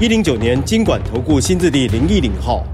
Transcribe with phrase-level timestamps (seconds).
[0.00, 2.66] 一零九年金管投顾新字第零一零号。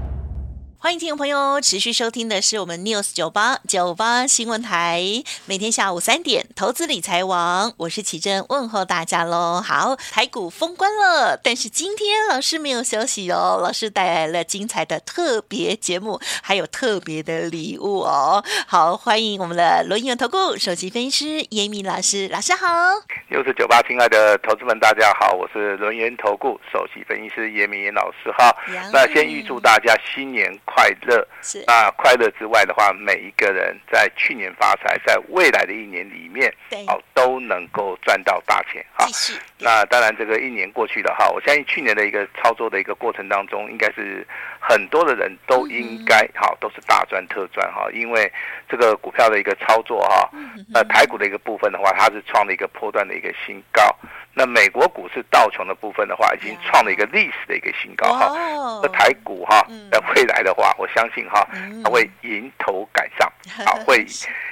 [0.83, 5.03] 欢迎听众朋友持续收听的是我们 News 九八九八新闻台，
[5.45, 9.61] 每天下午三点投资理财王，我是奇珍问候大家喽。
[9.63, 18.43] 好，台股封关了，但是今天老师没有休息哦，老师带来了精彩的特别节目，还有特别的礼物哦。
[18.65, 22.67] 好，欢迎我们的轮源投顾首席分析师严一民老师，老师好。
[23.29, 28.51] News 九八，亲爱的投资们，大家好，我是轮源投顾首席分析师严一民老师哈。
[28.91, 30.70] 那先预祝大家新年快
[31.07, 36.53] 乐是那，快乐之外的话，每一个人在去年发财，在未来的一年里面，
[36.87, 39.05] 哦，都能够赚到大钱哈。
[39.57, 44.25] 那当然，这个一年过去了哈，我相信去年的一个操作的一个过程当中，应该是
[44.59, 47.87] 很多的人都应该好，都是大赚特赚哈。
[47.93, 48.31] 因为
[48.69, 50.29] 这个股票的一个操作哈，
[50.73, 53.83] 那台股的一个部分的话，它是创了一个波段的一个新高。
[54.33, 58.31] 那美国股市道琼的部分的话，已经创了一个历史的一个新高哈。
[58.81, 61.45] 那台股哈，在未来的话，我相信哈，
[61.83, 63.29] 它会迎头赶上，
[63.65, 64.05] 好，会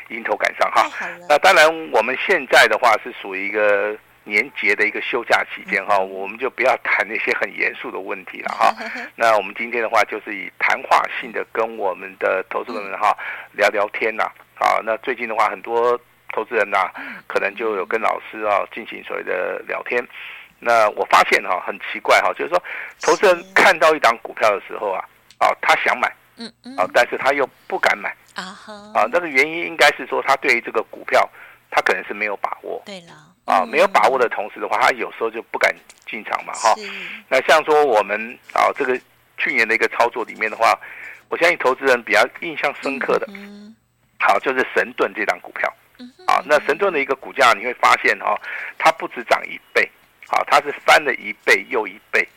[0.09, 0.85] 迎头赶上哈。
[1.29, 8.75] 那当然，我们现在的话是属于一个年节的一个休假期间哈，我们就不要谈那些很严肃的问题了哈。
[9.15, 13.17] 那我们今天的话，就是以谈话性的跟我们的投资人哈
[13.53, 14.25] 聊聊天呐。
[14.59, 15.97] 啊，那最近的话，很多。
[16.33, 16.93] 投资人呐、啊，
[17.27, 20.05] 可能就有跟老师啊进行所谓的聊天。
[20.61, 22.61] 那我发现哈、啊，很奇怪哈、啊，就是说，
[23.01, 25.03] 投资人看到一档股票的时候啊，
[25.37, 28.59] 啊，他想买，嗯嗯，啊，但是他又不敢买，啊
[28.93, 31.27] 啊，那个原因应该是说，他对于这个股票，
[31.71, 33.13] 他可能是没有把握，对了，
[33.45, 35.73] 啊，没有把握的同时的话，他有时候就不敢
[36.05, 36.75] 进场嘛，哈。
[37.29, 38.99] 那像说我们啊，这个
[39.37, 40.77] 去年的一个操作里面的话，
[41.29, 43.25] 我相信投资人比较印象深刻的，
[44.19, 45.73] 好，就是神盾这档股票。
[46.25, 48.39] 啊，那神盾的一个股价你会发现哈，
[48.77, 49.83] 它不止涨一倍，
[50.29, 52.27] 啊，它是翻了一倍又一倍，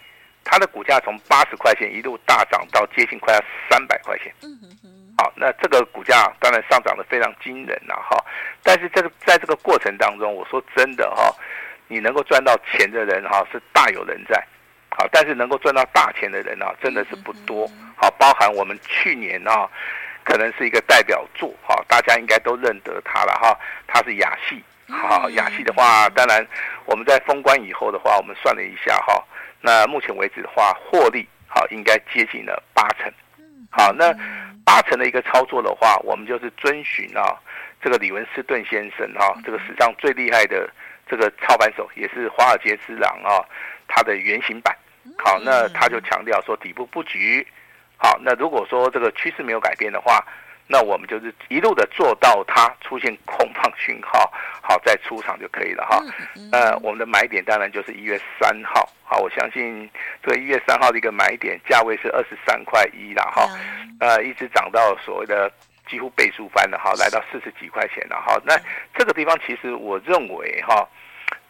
[0.43, 3.41] 它的股价从八十块钱一路大涨到接近快要
[3.71, 4.35] 三百块钱。
[4.43, 8.17] 嗯嗯，好，那这个股价当然上涨得非常惊人呐哈，
[8.63, 11.33] 但是这个在这个过程当中，我说真的哈，
[11.87, 14.43] 你能够赚到钱的人哈是大有人在，
[14.91, 19.69] 好，但是能够赚到大钱的人啊真的是不多，好，包含我们去年啊。
[20.25, 23.59] 可能是一个代表作哈，大家应该都认得它了哈。
[23.87, 26.47] 它是亚细，好，亚细的话，当然
[26.85, 29.23] 我们在封关以后的话，我们算了一下哈，
[29.61, 33.13] 那目前为止的话，获利好应该接近了八成。
[33.71, 34.15] 好，那
[34.65, 37.37] 八成的一个操作的话，我们就是遵循啊
[37.83, 40.69] 这个李文斯顿先生哈，这个史上最厉害的
[41.09, 43.45] 这个操盘手，也是华尔街之狼啊，
[43.89, 44.77] 他的原型版。
[45.19, 47.47] 好，那他就强调说底部布局。
[48.03, 50.27] 好，那如果说这个趋势没有改变的话，
[50.67, 56.03] 那我们就是一路的做到它出现空方讯号，好再出场就可以了哈。
[56.51, 59.89] 呃，我们的买点当然就是一月三号，好，我相信
[60.21, 63.49] 这个一月三号的一个买点价位是二十三块一了哈，
[64.01, 65.49] 呃，一直涨到所谓的
[65.89, 68.37] 几乎倍数翻了哈，来到四十几块钱了哈。
[68.45, 68.59] 那
[68.97, 70.89] 这个地方其实我认为哈，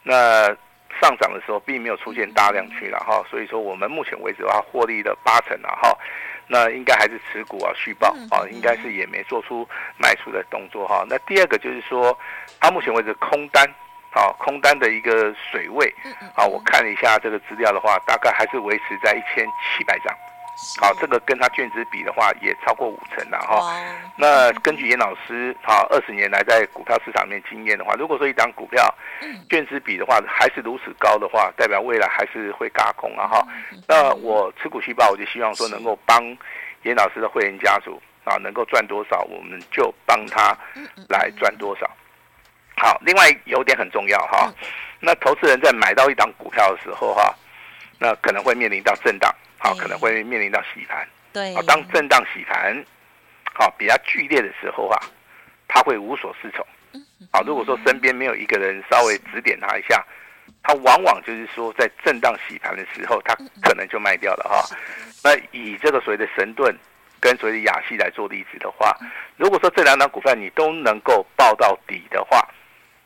[0.03, 0.55] 那
[1.01, 5.97] 上涨的时候并没有出现大量区了哈，所以说我们目前为止的话获利的八成了哈。
[6.49, 9.67] 那应该还是持股啊，续报啊，应该是也没做出
[9.97, 11.05] 卖出的动作哈。
[11.09, 12.17] 那第二个就是说，
[12.61, 13.65] 它目前为止空单，
[14.11, 15.87] 啊，空单的一个水位，
[16.35, 20.15] 啊，我看了一下这个资料的话，大概还是维持在一千七百张。
[20.81, 23.75] 好，这个跟他卷子比的话，也超过五成了哈。
[24.17, 28.95] 那根据严老师啊，二十年来在股票市场里面经验的话，如果说一档股票
[29.49, 33.47] 卷子比的话还是如此高的话，代表未来还是会嘎空啊哈。
[33.88, 36.23] 那我持股细胞，我就希望说能够帮
[36.82, 40.56] 严老师的会员家族啊，能够赚多少，我们就帮他
[41.09, 41.91] 来赚多少。
[42.76, 44.53] 好，另外有点很重要哈，
[45.00, 47.35] 那投资人在买到一档股票的时候哈，
[48.02, 49.32] 那可能会面临到震荡。
[49.64, 51.06] 好，可能会面临到洗盘。
[51.32, 52.84] 对，啊，当震荡洗盘，
[53.54, 54.99] 好比较剧烈的时候啊，
[55.69, 56.66] 他会无所适从。
[57.31, 60.04] 好，如果说身边没有一个人稍微指点他一下，
[60.64, 64.76] 他往往就是说在震荡洗盘的时候，他可能就卖掉了哈。
[65.22, 66.76] 那以这个所谓的神盾
[67.20, 68.93] 跟所谓的雅西来做例子的话，
[69.37, 72.44] 如果说这两档股票你都能够抱到底的话，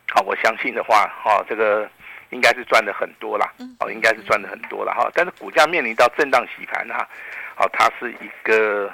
[0.09, 1.87] 好，我相信的话，哈，这个
[2.31, 5.11] 应该是赚的很多啦，哦，应该是赚的很多了哈。
[5.15, 7.09] 但是股价面临到震荡洗盘哈，
[7.55, 8.93] 好，它是一个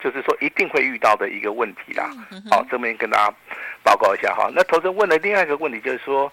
[0.00, 2.10] 就是说一定会遇到的一个问题啦。
[2.50, 3.34] 好，这边跟大家
[3.82, 4.50] 报告一下哈。
[4.54, 6.30] 那投资人问的另外一个问题就是说，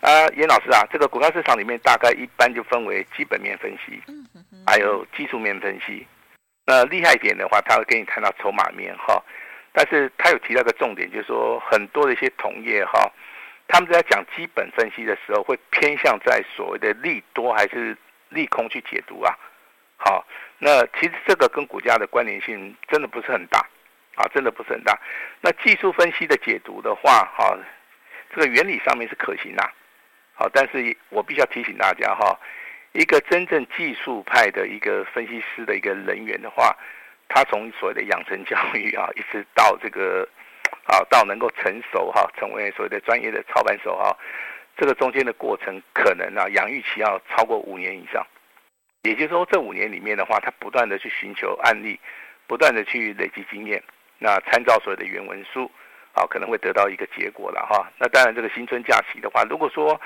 [0.00, 4.00] 啊，严老师啊，这个股票市场里面大概一般就分为基本面分析，
[4.66, 6.06] 还有技术面分析。
[6.64, 9.22] 那厉害一点的话，他会给你看到筹码面哈。
[9.74, 13.10] 但是他有提到一个重点，就是说很多的一些同业哈，
[13.68, 17.96] 他们在讲基本分析的时候，会偏向在所谓的利多还是
[18.28, 19.34] 利空去解读啊。
[19.96, 20.26] 好，
[20.58, 23.60] 那其实这个跟股价的关联性真的不是很大
[24.16, 24.98] 啊，真的不是很大。
[25.40, 27.56] 那技术分析的解读的话，哈，
[28.34, 29.70] 这个原理上面是可行的。
[30.34, 32.38] 好，但是我必须要提醒大家哈，
[32.92, 36.76] 一个真正技术派的一个分析师的一个人员的话。
[37.34, 40.28] 他从所谓的养成教育啊，一直到这个
[40.86, 44.16] 啊，到能够成熟哈，成为所谓的专业的操盘手哈，
[44.76, 48.26] 这个中间的过程可能啊，养育期要超过五年以上。
[49.02, 51.98] 也就是说，这五年里面的话，他不断的去寻求案例，
[52.46, 53.82] 不断的去累积经验，
[54.18, 55.68] 那参照所谓的原文书，
[56.12, 57.90] 啊，可能会得到一个结果了哈。
[57.98, 60.00] 那当然，这个新春假期的话，如果说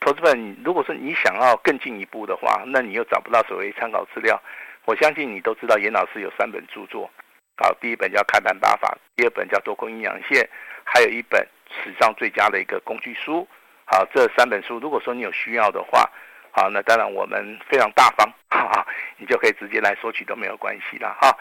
[0.00, 4.38] 投资本，如果说你想要更进一步的话，那你又找不到所谓参考资料。
[4.84, 7.10] 我相信你都知道，严老师有三本著作，
[7.56, 10.42] 好，第一本叫《看盘八法》，第二本叫《多空阴阳线》，
[10.84, 13.46] 还有一本史上最佳的一个工具书。
[13.84, 16.10] 好，这三本书，如果说你有需要的话，
[16.50, 18.86] 好，那当然我们非常大方， 哈哈，
[19.18, 21.36] 你就可以直接来索取都没有关系了，哈。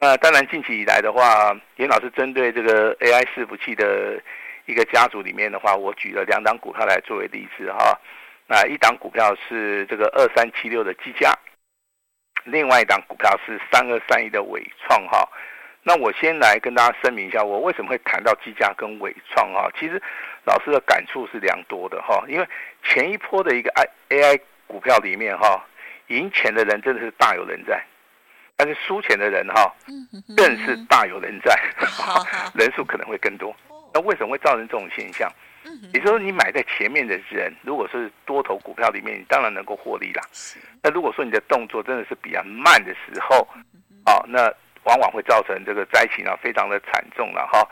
[0.00, 4.20] 那当然近期以来的话，严老师针对这个 AI 伺服器的
[4.66, 7.96] 一个家族里面的话，我举了两档股票来作为例子，哈。
[8.48, 11.32] 那一档股票是这个二三七六的技嘉。
[12.44, 15.28] 另外一档股票是三二三一的伟创哈，
[15.82, 19.68] 那我先来跟大家声明一下，我为什么会谈到技嘉跟纬创哈？
[19.78, 20.00] 其实
[20.44, 22.48] 老师的感触是良多的哈，因为
[22.84, 23.86] 前一波的一个 I
[24.16, 25.64] AI 股票里面哈，
[26.06, 27.82] 赢钱的人真的是大有人在，
[28.56, 29.74] 但是输钱的人哈，
[30.36, 31.58] 更是大有人在，
[32.54, 33.54] 人数可能会更多。
[33.92, 35.30] 那为什么会造成这种现象？
[35.92, 40.22] 也就是说，你买在前面的人，如果是多头股票里面，你当然能够获利啦。
[40.82, 43.46] 那如果说你的动作真的是比较慢的时候，
[44.04, 44.52] 啊，那
[44.84, 47.66] 往往会造成这个灾情啊，非常的惨重了哈。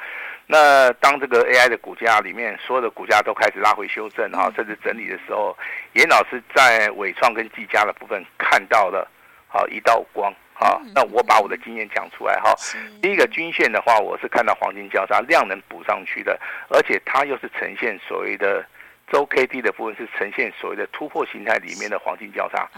[0.46, 5.56] 那当这个 AI 的股价里面所有的股价都开始拉回修正哈，甚至整理的时候，
[5.92, 9.08] 严老师在伟创跟技嘉的部分看到了
[9.46, 10.32] 好一道光。
[10.52, 12.54] 好，那我把我的经验讲出来哈。
[13.00, 18.62] 第一个均线的话，我是看到黄金交叉量能补上去的，而且它又是呈现所谓的
[19.10, 22.68] 周 K D 的部分是呈现所谓的突破形态里面的黄金交叉。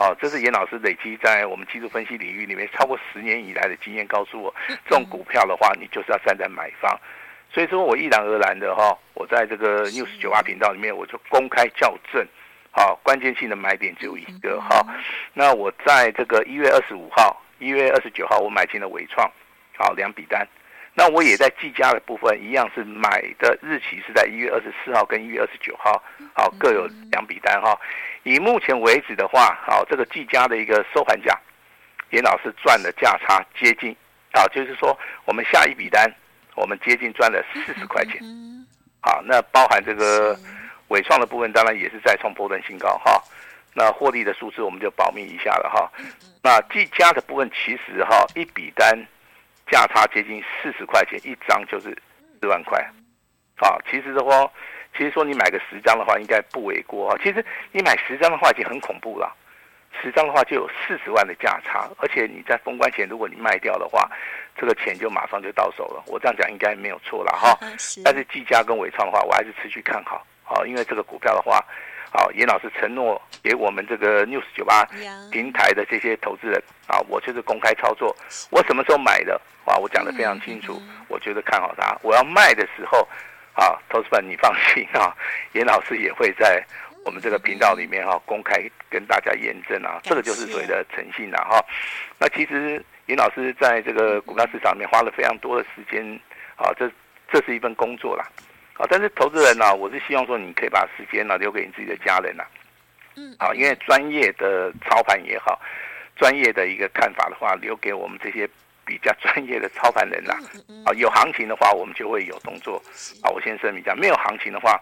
[0.00, 4.52] 哦，这是严老师累积在我们技术分析领域里面超过十年以来的经验，告诉我
[4.88, 6.98] 这种股票的话，你就是要站在买方。
[7.52, 12.26] 所以说我毅然而然的哈，我在这个 News 九八频道里面，我就公开校正。
[12.70, 14.80] 好，关键性的买点只有一个哈。
[15.34, 19.30] 那我在这个一月二十五号、一月二十九号，我买进了伟创，
[19.76, 20.48] 好两笔单。
[20.94, 26.02] 那我也在技嘉的部分一样是买的日期是在一月二十四号跟一月二十九号，
[26.34, 27.78] 好各有两笔单哈。
[28.22, 31.38] 以目前为止的话，好这个技嘉的一个收盘价，
[32.10, 33.96] 严老师赚的价差接近，
[34.32, 36.12] 啊就是说我们下一笔单，
[36.54, 38.20] 我们接近赚了四十块钱。
[39.00, 40.38] 好，那包含这个。
[40.90, 43.22] 伟创的部分当然也是再创波段新高哈，
[43.74, 45.88] 那获利的数字我们就保密一下了哈。
[46.42, 48.98] 那技嘉的部分其实哈一笔单
[49.70, 51.96] 价差接近四十块钱一张就是
[52.40, 52.78] 四万块，
[53.58, 54.50] 啊，其实的话，
[54.96, 57.16] 其实说你买个十张的话应该不为过啊。
[57.22, 59.32] 其实你买十张的话已经很恐怖了，
[60.02, 64.10] 十张的话就有四十万的价差，而且你在封关前如果你卖掉的话，
[64.56, 66.02] 这个钱就马上就到手了。
[66.06, 67.56] 我这样讲应该没有错了哈。
[68.04, 70.26] 但是技嘉跟伟创的话，我还是持续看好。
[70.44, 71.64] 啊，因为这个股票的话，
[72.12, 74.84] 好，严老师承诺给我们这个 News 九八
[75.30, 78.14] 平台的这些投资人啊，我就是公开操作，
[78.50, 79.76] 我什么时候买的啊？
[79.76, 81.96] 我讲的非常清楚，我觉得看好它。
[82.02, 83.08] 我要卖的时候，
[83.54, 85.14] 啊，投资们你放心啊，
[85.52, 86.60] 严老师也会在
[87.04, 91.64] 我们这个频道里面哈公开跟大家验证啊，这个就是所谓的诚信了哈。
[92.18, 96.04] 那其实严老师在这个股票市场里面花了非常多的时间
[96.56, 96.90] 啊，这
[97.30, 98.26] 这是一份工作啦。
[98.80, 102.48] 啊，但是投资人呢、啊，我是希望说，你可以把时间呢留给你自己的家人呐、啊。
[103.16, 105.60] 嗯，好，因为专业的操盘也好，
[106.16, 108.48] 专业的一个看法的话，留给我们这些
[108.86, 110.86] 比较专业的操盘人呐、啊。
[110.86, 112.82] 啊，有行情的话，我们就会有动作。
[113.22, 114.80] 啊，我先声明一下，没有行情的话，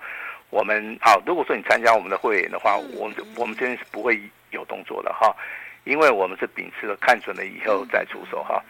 [0.51, 5.35] 我们好，如果说你参加我们的会员的话，我们我们这边是不会有动作的哈，
[5.83, 8.63] 因为我们是秉持了看准了以后再出手哈。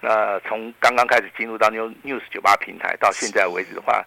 [0.00, 4.04] 那从刚刚开始进入到 New News 九八平台到现在为止的话。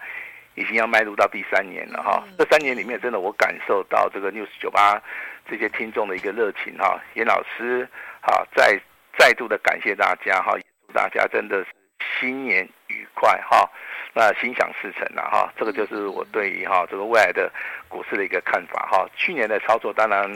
[0.55, 2.23] 已经要迈入到第三年了哈。
[2.37, 5.01] 这三年里面，真的我感受到这个 News 九八
[5.49, 6.99] 这些听众的一个热情哈。
[7.13, 7.87] 严老师
[8.21, 8.79] 好，再
[9.17, 10.55] 再度的感谢大家哈，
[10.87, 11.67] 祝大家真的是
[12.19, 13.69] 新年愉快哈。
[14.13, 17.49] 那心想事成了哈，这个就是我对于哈这个未来的
[17.87, 19.07] 股市的一个看法哈。
[19.15, 20.29] 去年的操作，当然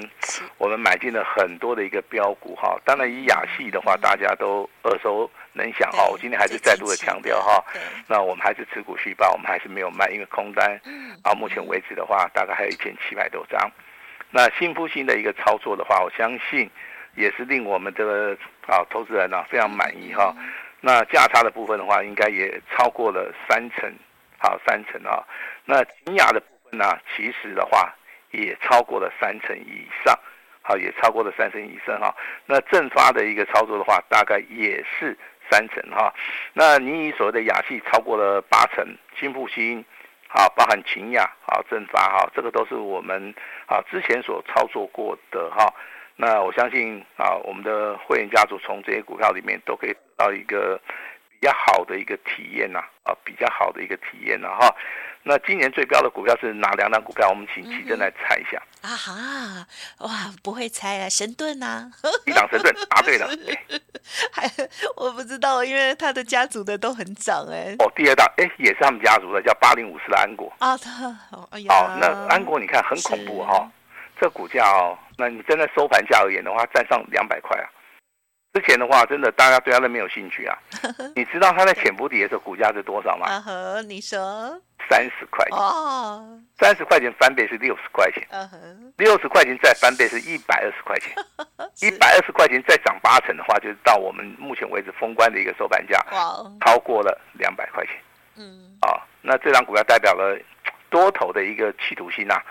[0.57, 2.79] 我们买进了很多的一个标股哈。
[2.85, 6.05] 当然以亚系的话，大家都耳熟能想哈。
[6.05, 7.63] 我今天还是再度的强调哈，
[8.07, 10.79] 那我们还是持股续报，我们还是没有卖，因为空单
[11.23, 13.71] 啊，目前为止的话，大概还有一千七百多张。
[14.31, 16.69] 那新复兴的一个操作的话，我相信
[17.15, 20.35] 也是令我们这个啊投资人呢非常满意哈。
[20.81, 23.91] 那价差的部分的话，应该也超过了三成，
[24.37, 25.23] 好三成啊。
[25.63, 27.93] 那勤亚的部分呢，其实的话
[28.31, 30.13] 也超过了三成以上，
[30.61, 32.13] 好也超过了三成以上哈。
[32.45, 35.17] 那正发的一个操作的话，大概也是
[35.49, 36.13] 三层哈。
[36.53, 38.85] 那你以所谓的亚系超过了八成，
[39.19, 39.83] 新复兴，
[40.27, 43.33] 好包含秦亚，好正发哈，这个都是我们
[43.67, 45.73] 啊之前所操作过的哈。
[46.17, 50.79] 那我相信啊，我们的会员家族从这些股票里面都可以得到一个
[51.45, 54.73] 较好的一个体验呐，啊，比较好的一个体验呐哈。
[55.27, 57.27] 那今年最标的股票是哪两档股票？
[57.29, 58.61] 我们请奇珍来猜一下。
[58.81, 59.67] 啊哈，
[60.05, 61.89] 哇，不会猜啊，神盾呐，
[62.25, 63.27] 一档神盾答对了。
[64.31, 64.47] 还
[64.95, 67.75] 我不知道，因为他的家族的都很涨哎。
[67.79, 70.51] 哦，第二档哎，也是他们家族的，叫八零五四的安国。
[70.59, 70.91] 啊，他，
[71.51, 73.67] 哎呀，哦，那安国你看很恐怖哈。
[74.21, 77.65] 这股价哦，那你真的收盘价而言的话，站上两百块啊！
[78.55, 80.57] 之前的话，真的大家对它都没有兴趣啊。
[81.13, 83.27] 你知道它在潜伏底的时候股价是多少吗？
[83.27, 84.57] 啊呵，你说？
[84.89, 85.57] 三十块钱。
[85.57, 88.25] 哦，三十块钱翻倍是六十块钱，
[88.95, 91.13] 六十块钱再翻倍是一百二十块钱，
[91.85, 97.95] 一百二十块钱再涨八成的话，就是到我们目前为止封关的一个收盘价，哇，超过了两百块钱。
[98.37, 100.39] 嗯，啊，那这张股票代表了
[100.89, 102.43] 多头的一个企图心呐、啊。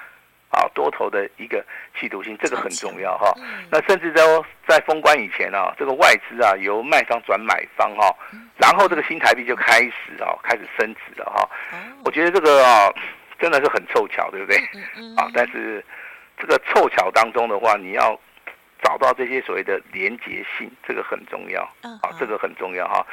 [0.54, 1.64] 啊，多头的一个
[1.98, 3.32] 企图心，这个很重要哈。
[3.70, 4.22] 那甚至在
[4.66, 8.14] 在封关以前啊，这个外资啊由卖方转买方哈，
[8.56, 11.48] 然后这个新台币就开始啊开始升值了哈。
[12.04, 12.92] 我觉得这个啊
[13.38, 14.56] 真的是很凑巧，对不对？
[15.16, 15.84] 啊，但是
[16.38, 18.18] 这个凑巧当中的话，你要
[18.82, 23.04] 找到这些所谓的连结性，这个很重要啊，这个很重要哈。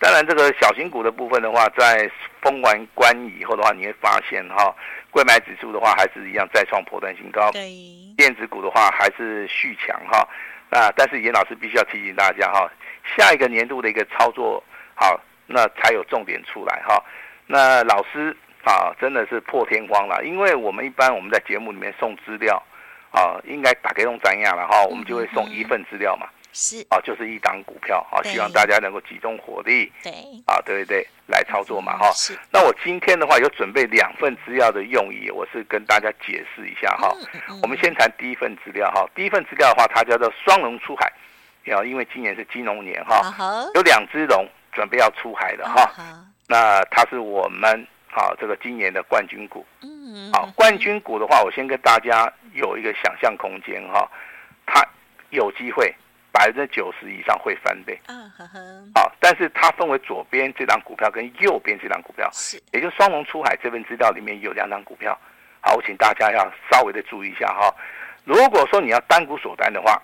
[0.00, 2.08] 当然，这个小型股的部分的话，在
[2.40, 4.72] 封完关以后的话，你会发现哈，
[5.10, 7.50] 柜买指数的话还是一样再创破断新高。
[7.52, 7.70] 对。
[8.16, 10.28] 电子股的话还是续强哈。
[10.70, 12.70] 那但是严老师必须要提醒大家哈，
[13.16, 14.62] 下一个年度的一个操作
[14.94, 17.02] 好，那才有重点出来哈。
[17.46, 22.62] 那老师啊，真的是破天荒了，因为我们一般我们在节目里面送资料
[23.10, 26.28] 啊，应该打开用怎样了哈，我们就会送一份资料嘛。
[26.52, 26.86] 是。
[26.90, 30.12] 啊，就是一档股票啊，希望大家能够集中火力，对。
[30.46, 32.10] 啊，对对对，来操作嘛哈。
[32.12, 37.14] 是，那我今天的话有准备两份资料的用意，我是跟大家解释一下哈。
[37.62, 41.06] 我们先谈第一份资料哈，第一份资料的话，它叫做双龙出海，
[41.72, 43.34] 啊，因为今年是金龙年哈，
[43.74, 45.90] 有两只龙准备要出海的哈。
[46.46, 54.10] 那它是我们啊这个今年的冠军股，嗯，好，冠军股的话，我先跟大家有一个想象空间哈，
[54.66, 54.82] 它
[55.30, 55.94] 有机会。
[56.38, 65.18] 百分之九十以上会翻倍，嗯哼哼，好，但是它分为左边这档股票跟右边这档股票，是，也就是双龙出海这份资料里面有两档股票，
[65.60, 67.74] 好，我请大家要稍微的注意一下哈。
[68.22, 70.00] 如果说你要单股锁单的话，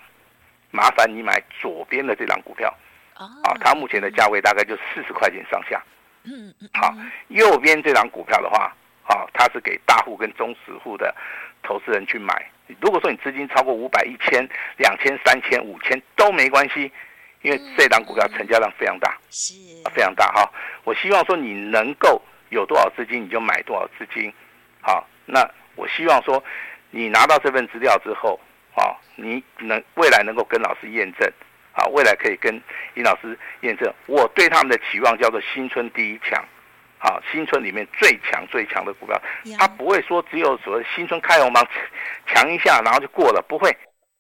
[0.72, 2.68] 麻烦你买左边的这档股票，
[3.14, 5.80] 啊，它目前的价位大概就四十块钱上下，
[6.24, 6.92] 嗯嗯，好，
[7.28, 8.74] 右边这档股票的话，
[9.04, 11.14] 好，它是给大户跟中实户的
[11.62, 12.44] 投资人去买。
[12.80, 16.90] 如果说你资金超过五百、一千、两千、三千、五千都没关系，
[17.42, 19.54] 因为这档股票成交量非常大，是
[19.94, 20.50] 非常大哈。
[20.84, 24.32] 我希望说你能够有多少资金你就买多少资金，
[24.80, 26.42] 好，那我希望说
[26.90, 28.40] 你拿到这份资料之后，
[28.74, 31.30] 啊，你能未来能够跟老师验证，
[31.72, 32.54] 啊，未来可以跟
[32.94, 36.42] 尹老师验证，我对他们的期望叫做新春第一强。
[37.04, 39.20] 啊，新春里面最强最强的股票，
[39.58, 41.62] 它不会说只有所谓新春开红盘
[42.26, 43.70] 强一下，然后就过了，不会。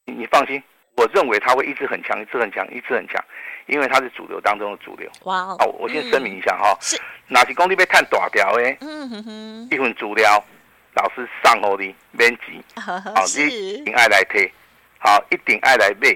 [0.04, 0.62] 你放心，
[0.94, 3.24] 我认为它会一直很强，一直很强，一直很强，
[3.64, 5.10] 因为它是主流当中的主流。
[5.22, 5.56] 哇！
[5.58, 8.76] 好，我先声明一下哈，是哪些工地被探大条诶？
[8.82, 10.44] 嗯哼哼，一份主料，
[10.92, 13.00] 老师上 好的免急，好，
[13.34, 14.52] 你一定爱来推，
[14.98, 16.14] 好，一定爱来买，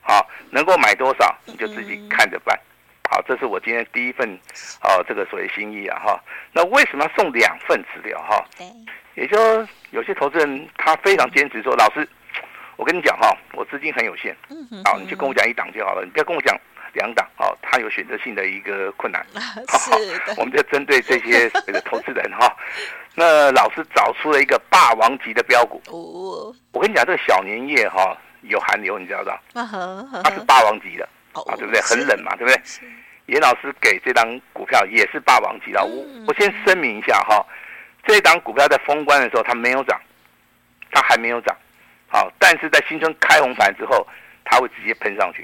[0.00, 2.56] 好，能够买多少你就自己看着办。
[3.14, 4.28] 好，这是我今天第一份，
[4.82, 6.20] 哦，这个所谓心意啊，哈。
[6.52, 8.44] 那为什么要送两份资料哈？
[8.58, 8.66] 对，
[9.14, 9.38] 也就
[9.92, 12.08] 有些投资人他非常坚持说，老师，
[12.74, 16.60] 我跟你讲哈，我资金很有限，嗯，好，你就跟我讲一档就好了，你不要跟我讲
[16.94, 19.24] 两档哦，他有选择性的一个困难。
[19.30, 19.90] 是
[20.26, 22.52] 的，我们就针对这些这个投资人哈，
[23.14, 25.80] 那老师找出了一个霸王级的标股。
[25.86, 29.40] 哦，我跟你讲，这个小年夜哈有寒流，你知道不知道？
[30.24, 31.08] 它是霸王级的
[31.42, 31.80] 啊，对不对？
[31.80, 32.60] 很冷嘛，对不对？
[33.26, 35.82] 严老师给这张股票也是霸王级的。
[35.82, 37.44] 我我先声明一下哈，
[38.06, 39.98] 这档股票在封关的时候它没有涨，
[40.90, 41.56] 它还没有涨。
[42.06, 44.06] 好，但是在新春开红盘之后，
[44.44, 45.42] 它会直接喷上去。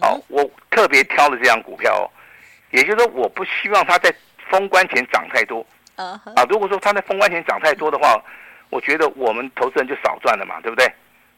[0.00, 2.04] 好，我特别挑了这张股票哦，
[2.70, 4.14] 也就是说，我不希望它在
[4.50, 5.66] 封关前涨太多。
[5.96, 8.22] 啊，如果说它在封关前涨太多的话，
[8.68, 10.86] 我觉得我们投资人就少赚了嘛，对不对？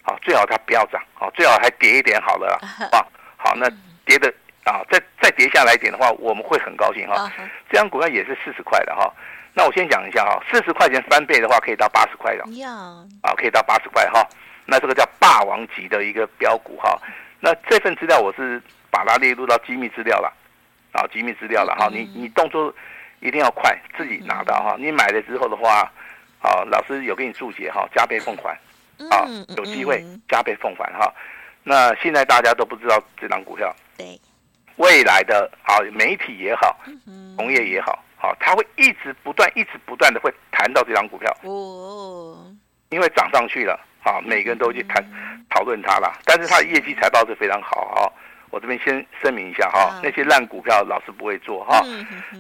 [0.02, 2.58] 好，最好它不要涨，好，最好还跌一点好了。
[2.92, 3.06] 啊，
[3.42, 3.68] 好，那
[4.04, 4.32] 跌的
[4.64, 7.30] 啊，再再跌下来一点的话，我们会很高兴哈。
[7.68, 9.12] 这张股票也是四十块的哈。
[9.54, 12.44] 那我先讲一下哈，四十块钱翻倍的话，可以到八十块的。
[13.22, 14.24] 啊，可以到八十块哈。
[14.64, 16.96] 那这个叫霸王级的一个标股哈，
[17.40, 20.32] 那这份资料我是把它列入到机密资料了，
[20.92, 22.72] 啊，机密资料了哈，你你动作
[23.18, 25.90] 一定要快，自己拿到哈，你买了之后的话，
[26.40, 28.50] 啊，老师有给你注解哈，加倍奉还，
[29.10, 31.12] 啊，有机会加倍奉还哈。
[31.62, 34.20] 那现在大家都不知道这档股票，对，
[34.76, 36.78] 未来的啊媒体也好，
[37.36, 42.46] 同业也好，好，它会一直不断、一直不断的会谈到这档股票，哦，
[42.90, 43.78] 因为涨上去了。
[44.02, 45.00] 啊，每个人都去谈
[45.48, 48.12] 讨论它了，但是它的业绩财报是非常好哈。
[48.50, 51.80] 我这边先声明一下哈，那些烂股票老师不会做哈。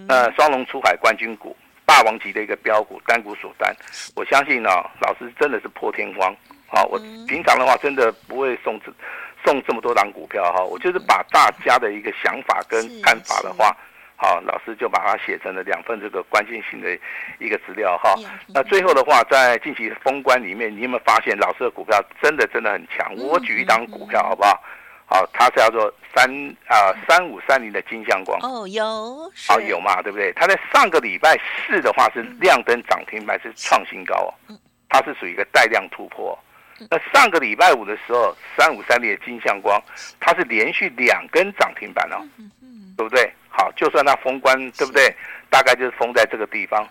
[0.08, 3.72] 呃，双龙出海冠军股，霸王级的一个标股，单股锁单，
[4.16, 6.34] 我相信呢，老师真的是破天荒。
[6.74, 6.98] 好，我
[7.28, 8.90] 平常的话真的不会送这
[9.44, 13.76] 送这么多档股票哈，我就是把大家的一个想法跟看法的话。
[14.16, 16.96] 好，老师就把它写成了两份这个关键性的
[17.40, 18.14] 一个资料哈。
[18.54, 23.12] 那最后的话，在近期封关里面，你有没有发现老师的股票真的真的很强？
[23.16, 24.62] 我举一档股票好不好？
[25.06, 26.30] 好，它是叫做三
[26.68, 28.38] 啊三五三零的金像光。
[28.42, 29.28] 哦，有。
[29.48, 30.00] 好，有嘛？
[30.00, 30.32] 对不对？
[30.34, 31.36] 它在上个礼拜
[31.66, 34.54] 四的话是亮灯涨停板，是创新高哦。
[34.88, 36.38] 它是属于一个带量突破。
[36.90, 39.80] 那上个礼拜五的时候，三五三零的金像光，
[40.18, 42.18] 它是连续两根涨停板哦，
[42.96, 43.32] 对不对？
[43.48, 45.14] 好，就算它封关，对不对？
[45.50, 46.88] 大概就是封在这个地方，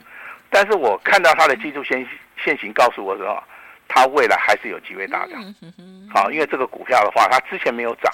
[0.50, 2.08] 但是我看到它的技术线
[2.44, 3.44] 线型告诉我说，
[3.88, 5.56] 它未来还是有机会大涨。
[6.14, 8.14] 好，因为这个股票的话，它之前没有涨，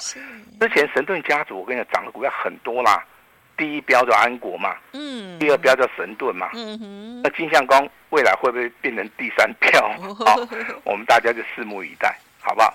[0.60, 3.04] 之前神盾家族我跟你讲，涨的股票很多啦。
[3.58, 9.82] 第一标叫安国嘛，嗯，第二标叫神盾嘛，嗯哼，那金相光未来会不会变成第三标？
[10.24, 10.40] 好，
[10.84, 12.16] 我们大家就拭目以待。
[12.40, 12.74] 好不好？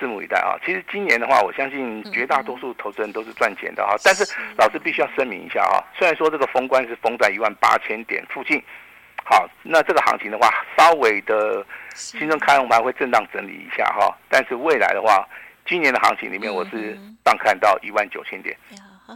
[0.00, 0.56] 拭目以待啊！
[0.64, 3.94] 其实今年的话，我相信绝大多数投资人都是赚钱的哈。
[4.02, 4.24] 但是
[4.56, 8.62] 老师必须要声明一下啊，虽然说这个封关是封在一万八千点附近，
[9.22, 11.62] 好，那这个行情的话，稍微的
[11.94, 14.16] 新春开红盘会震荡整理一下哈。
[14.30, 15.28] 但是未来的话，
[15.66, 18.56] 今年的行情里面，我是上看到一万九千点，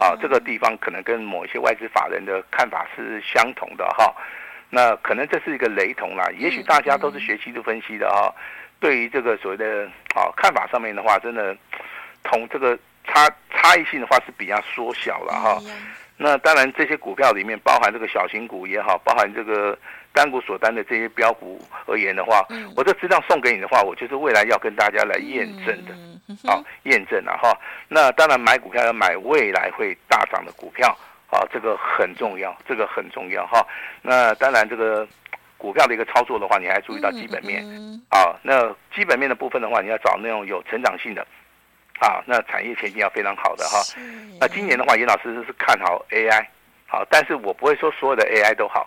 [0.00, 4.14] 啊，这个地方可能跟某一些外资法人的看法是相同的哈。
[4.70, 8.34] 那可能这是一个雷同啦，也许大家都是学技术分析的哈。
[8.80, 11.56] 对于这个所谓的啊看法上面的话，真的
[12.22, 12.76] 同这个
[13.06, 15.60] 差差异性的话是比较缩小了哈。
[16.16, 19.76] 那当然这些股票里面包含这个小型股也好，包含这个
[20.12, 25.94] 单股锁单的这些标股而言的话，我这资料送给你的话，我就是未来要跟大家来验证的，
[26.46, 27.56] 啊验证了哈。
[27.88, 30.96] 那当然买股票要买未来会大涨的股票
[31.30, 33.66] 啊，这个很重要，这个很重要哈。
[34.02, 35.06] 那当然这个。
[35.56, 37.64] 股票的一个操作的话，你还注意到基本面
[38.10, 38.36] 啊？
[38.42, 41.26] 那基本面的部分的话，你要找那种有成长性的
[42.00, 43.78] 啊，那产业前景要非常好的哈。
[44.38, 46.44] 那今年的话，严老师是看好 AI
[46.86, 48.86] 好，但是我不会说所有的 AI 都好，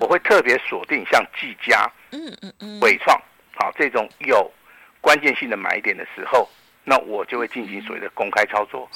[0.00, 3.20] 我会特别锁定像技嘉、嗯嗯嗯、伟创
[3.54, 4.50] 好这种有
[5.02, 6.48] 关键性的买点的时候，
[6.86, 8.88] 那我就会进行所谓的公开操作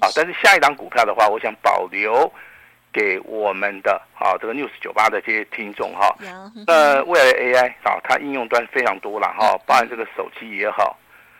[0.00, 0.08] 啊。
[0.16, 2.32] 但是下一档股票的话，我想保留。
[2.94, 6.14] 给我们的啊，这个 News 九八的这些听众哈，
[6.66, 10.94] 那未来的 AI 啊，它应用端非常多了哈，包含这个手机也好，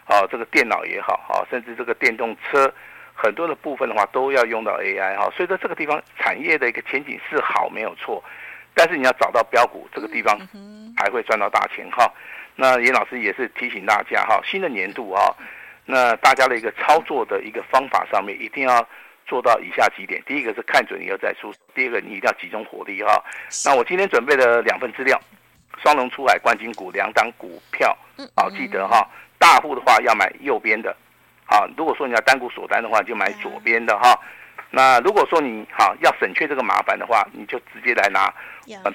[0.07, 2.73] 啊，这个电脑也好，啊，甚至这个电动车
[3.13, 8.25] 很多的部分的话都要用到 AI 哈，所以说这个地方产业的一个前景是好没有错，
[8.73, 10.35] 但是你要找到标股，这个地方
[10.97, 12.11] 还会赚到大钱哈。
[12.57, 15.37] 那严老师也是提醒大家哈，新的年度哈，
[15.85, 18.87] 那大家的一个操作的一个方法上面一定要。
[19.25, 23.25] 做到以下几点，第一个是看准以后再出手，第二个你一定要集中火力哈。
[23.65, 25.19] 那我今天准备了两份资料，
[25.81, 27.97] 双龙出海冠军股两档股票，
[28.37, 29.09] 好记得哈。
[29.39, 30.95] 大户的话要买右边的，
[31.47, 34.19] 好，如果说你要单股锁单的话，就买左边的哈。
[34.71, 38.31] 那如果说你好要省却这个麻烦的话，你就直接来拿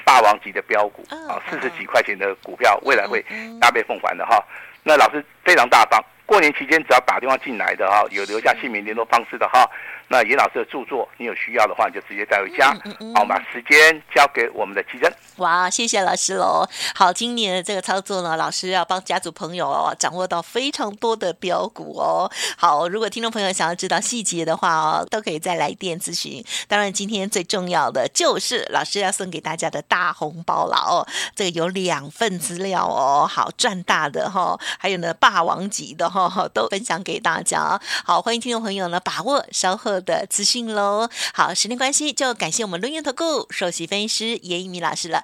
[0.04, 3.26] 霸王级的标股啊，四十几块钱的股票，未来会
[3.62, 4.44] 加倍奉还的哈。
[4.84, 9.66] 那老师非常大方，过年期间只要打电话进来的哈，有留下姓名、联络方式的哈。
[10.10, 12.74] 那严老师的著作，你有需要的话，你就直接带回家。
[13.16, 15.10] 好，我们把时间交给我们的奇珍。
[15.38, 16.68] 哇，谢谢老师喽。
[16.96, 22.30] 好，今年的这个操作呢，老师要帮家族朋友哦掌握到非常多的标股哦。
[22.58, 26.44] 好，如果听众朋友想要知道细节的话哦，都可以再来电咨询。
[26.68, 31.08] 当然，今天最重要的就是老师要送给大家的大红包了哦。
[31.36, 37.80] 这个有两份资料哦，好赚大的哈、哦，还有呢霸王级的哈、哦，都分享给大家。
[38.04, 45.24] 好，欢迎听众朋友呢把握稍后的资讯喽，好，时间关系就感谢我们伦元投顾首席分析师严一鸣老师了，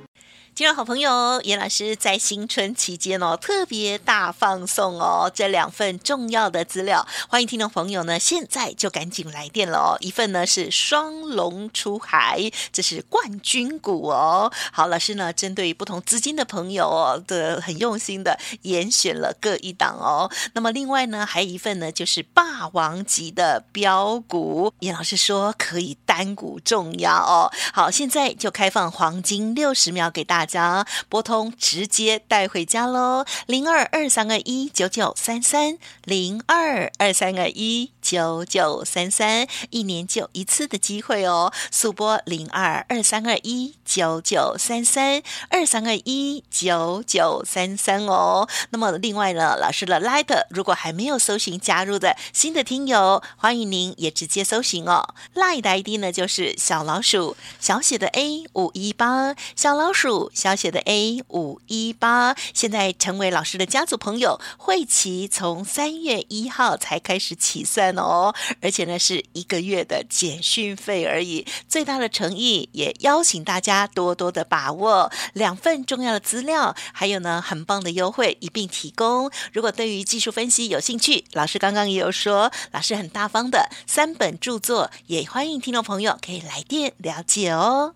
[0.53, 9.97] 今日好朋友严老师在新春期间哦，特别大放送哦，这两份重要的资料，欢迎听众朋友呢，现在就赶紧来电了哦。
[10.01, 14.51] 一份呢是双龙出海，这是冠军股哦。
[14.73, 20.29] 好，老师呢针对不同资金的朋友哦，的很用心的严选了各一档哦。
[20.53, 27.49] 那么另外呢，还有一份呢就是霸王级的标股，严老师说可以单股重压哦。
[27.73, 30.40] 好，现在就开放黄金六十秒给大家。
[30.41, 48.49] 大家拨通直接带回家喽，零二二三二一九九三三，零二二三二一九九三三，一年就一次的机会哦，速拨零二二三二一九九三三，二三二一九九三三哦。
[48.71, 55.13] 那么另外呢，老师的 Line 如果还没有搜寻加入的新的听友，欢迎您也直接搜寻哦。
[55.35, 60.30] Line 的 ID 呢就是小老鼠小写的 A 五一八小老鼠。
[60.33, 79.31] 小写的 A 五一八，现在成为老师的家族朋友，会期从三月一号才开始起算哦，而且呢是一个月的简讯费而已，最大的诚意也邀请大家多多的把握两份重要的资料，还有呢很棒的优惠一并提供。
[79.51, 87.95] 如果对于技术分析有兴趣，老师刚刚也有说，老师很大方的三本著作，也欢迎听众朋友可以来电了解哦。